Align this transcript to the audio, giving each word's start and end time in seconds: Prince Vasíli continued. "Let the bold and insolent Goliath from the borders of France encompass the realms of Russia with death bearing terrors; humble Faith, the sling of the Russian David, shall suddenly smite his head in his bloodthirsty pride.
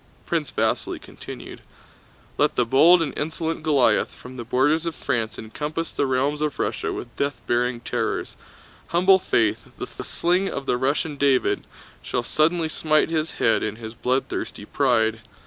Prince 0.25 0.49
Vasíli 0.51 0.99
continued. 0.99 1.61
"Let 2.39 2.55
the 2.55 2.65
bold 2.65 3.03
and 3.03 3.15
insolent 3.15 3.61
Goliath 3.61 4.09
from 4.15 4.35
the 4.35 4.43
borders 4.43 4.87
of 4.87 4.95
France 4.95 5.37
encompass 5.37 5.91
the 5.91 6.07
realms 6.07 6.41
of 6.41 6.57
Russia 6.57 6.91
with 6.91 7.15
death 7.17 7.39
bearing 7.45 7.81
terrors; 7.81 8.35
humble 8.87 9.19
Faith, 9.19 9.67
the 9.77 10.03
sling 10.03 10.49
of 10.49 10.65
the 10.65 10.77
Russian 10.77 11.17
David, 11.17 11.67
shall 12.01 12.23
suddenly 12.23 12.67
smite 12.67 13.11
his 13.11 13.33
head 13.33 13.61
in 13.61 13.75
his 13.75 13.93
bloodthirsty 13.93 14.65
pride. 14.65 15.21